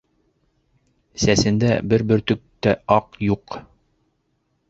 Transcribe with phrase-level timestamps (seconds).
[1.23, 3.59] Сәсендә бер бөртөк тә аҡ юҡ.